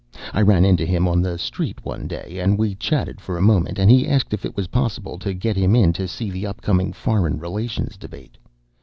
I 0.33 0.41
ran 0.41 0.65
into 0.65 0.83
him 0.83 1.07
on 1.07 1.21
the 1.21 1.37
street 1.37 1.85
one 1.85 2.07
day, 2.07 2.39
and 2.39 2.57
we 2.57 2.73
chatted 2.73 3.21
for 3.21 3.37
a 3.37 3.41
moment, 3.43 3.77
and 3.77 3.91
he 3.91 4.07
asked 4.07 4.33
if 4.33 4.45
it 4.45 4.57
was 4.57 4.65
possible 4.73 5.19
to 5.19 5.31
get 5.35 5.55
him 5.55 5.75
in 5.75 5.93
to 5.93 6.07
see 6.07 6.31
the 6.31 6.47
upcoming 6.47 6.91
foreign 6.91 7.37
relations 7.37 7.97
debate. 7.97 8.39